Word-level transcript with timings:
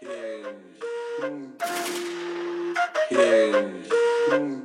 Hinge. 0.00 0.54
Hinge. 3.10 3.84
Hinge. 4.30 4.64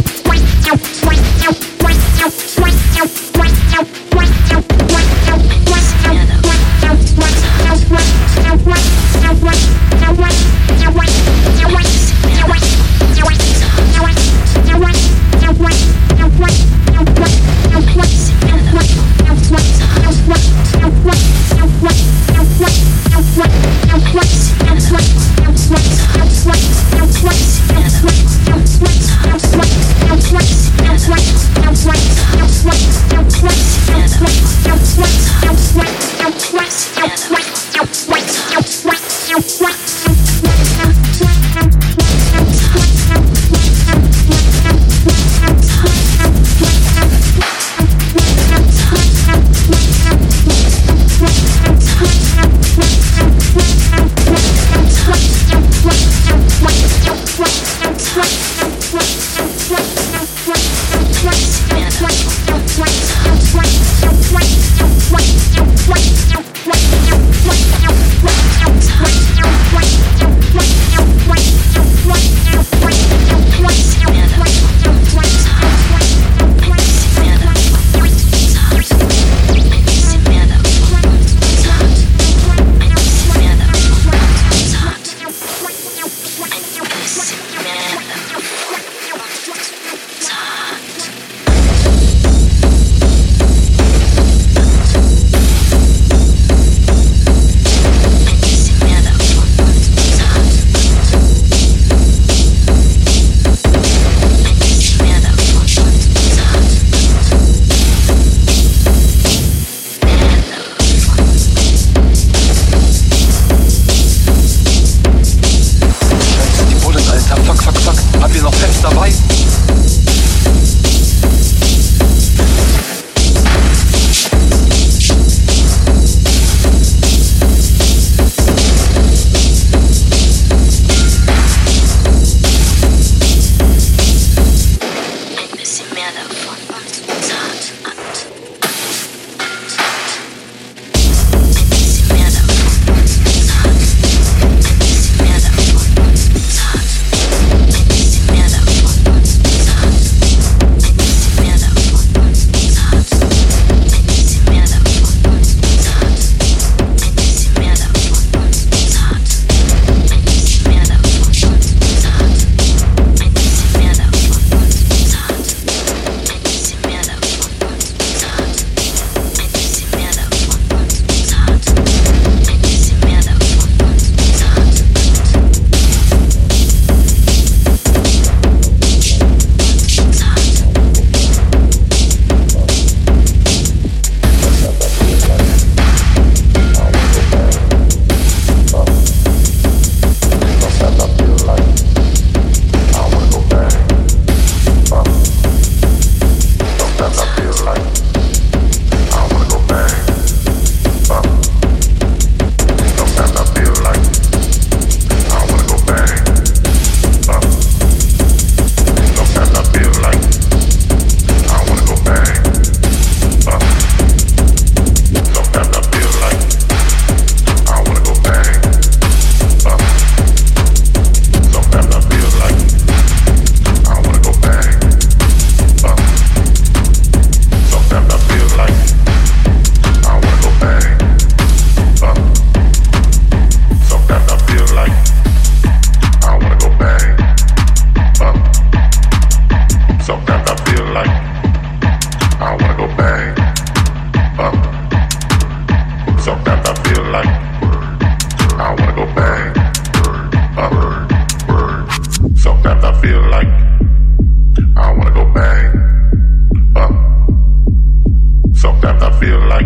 sometimes 258.71 259.03
I 259.03 259.19
feel 259.19 259.39
like 259.47 259.65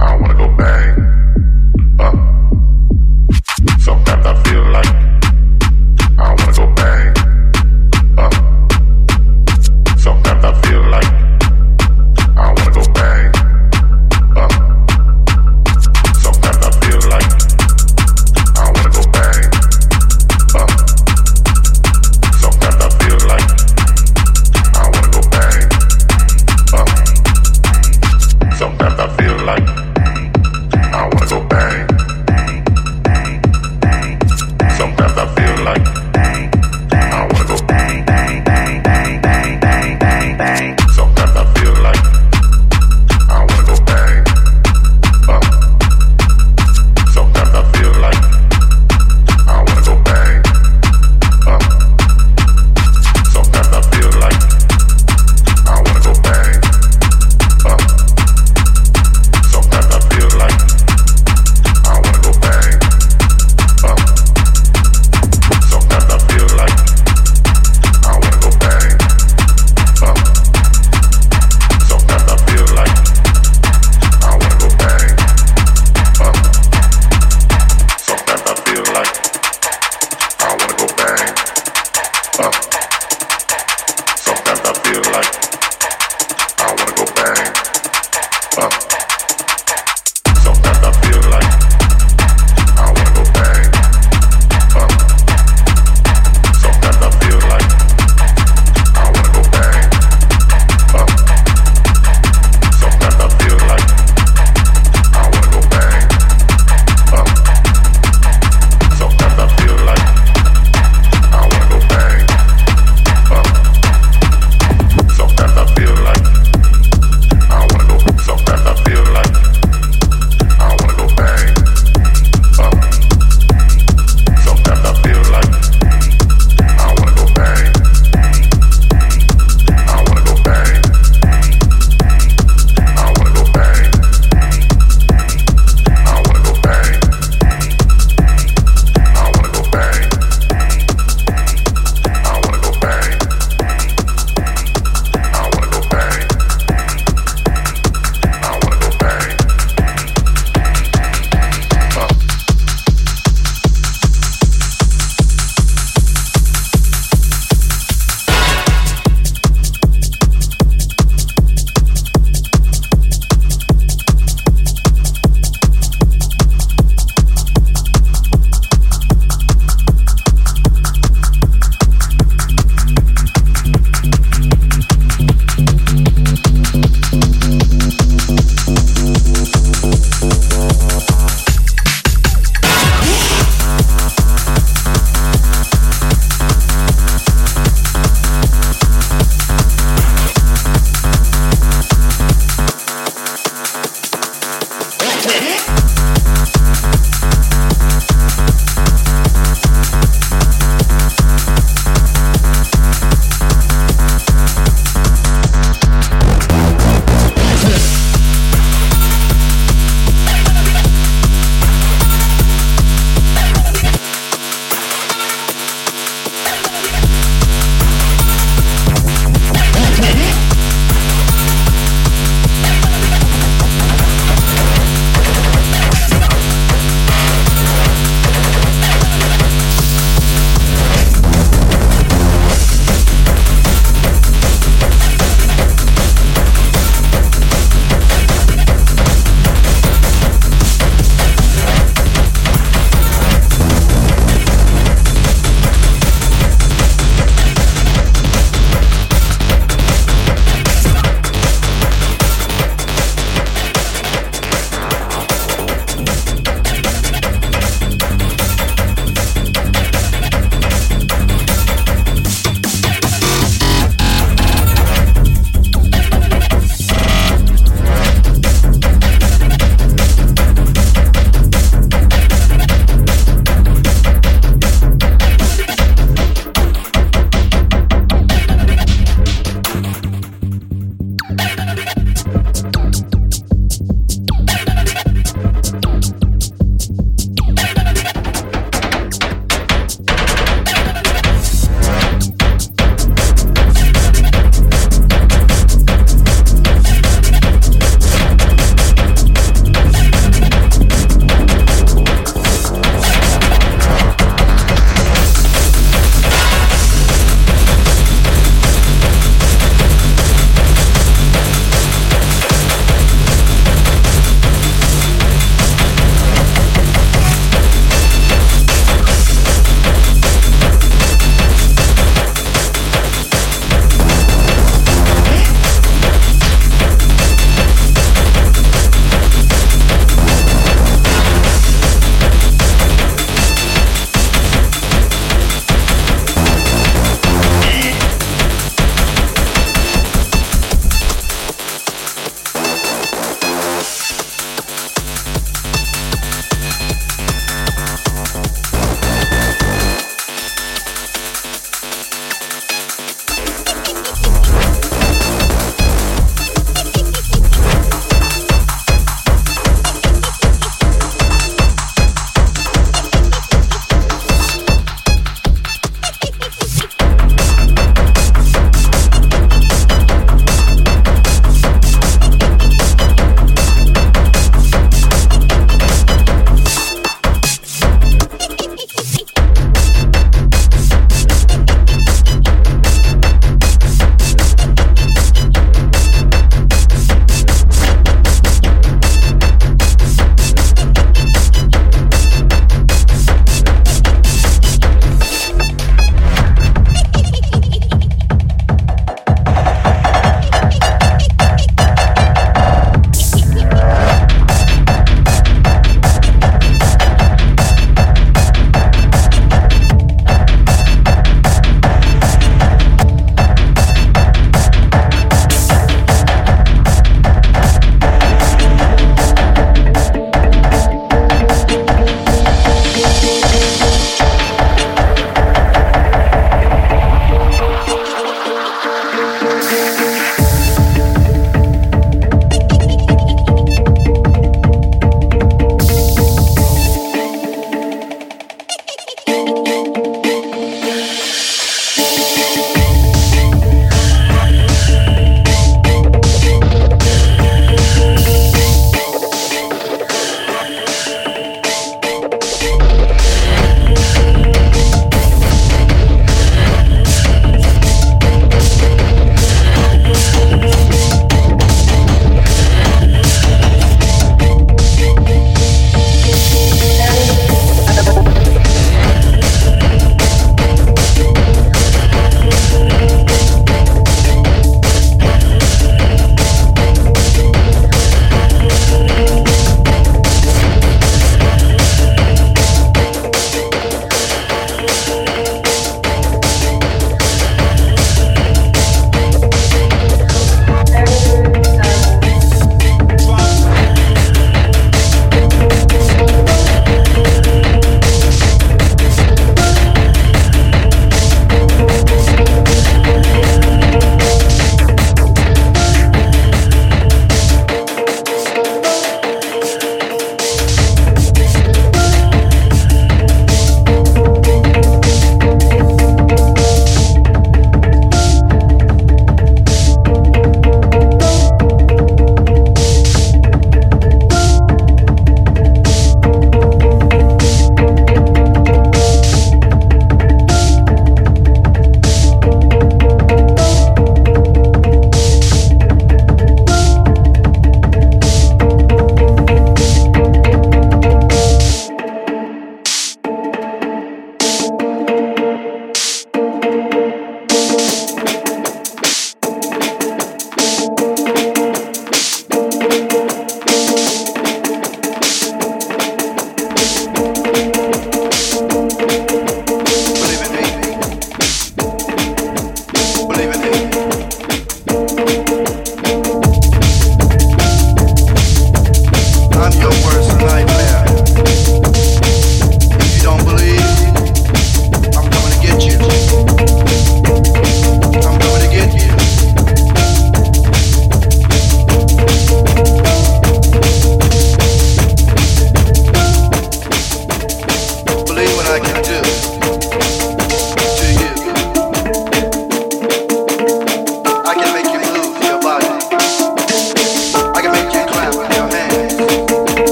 I 0.00 0.16
wanna 0.16 0.34
go 0.34 0.48
bang. 0.56 1.05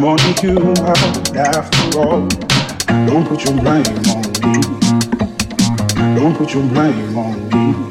I'm 0.00 0.06
wanting 0.06 0.48
you 0.48 0.56
out 0.86 1.36
after 1.36 1.98
all. 1.98 2.26
Don't 3.06 3.28
put 3.28 3.44
your 3.44 3.52
blame 3.52 3.84
on 4.08 4.22
me. 4.40 4.62
Don't 6.18 6.34
put 6.34 6.54
your 6.54 6.66
blame 6.68 7.18
on 7.18 7.50
me. 7.50 7.89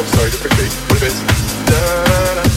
Oh, 0.00 0.04
sorry, 0.04 0.30
just 0.30 0.40
quickly. 0.40 0.68
What 0.86 1.02
if 1.02 1.02
it's 1.02 1.20
da 1.66 2.34
da 2.36 2.47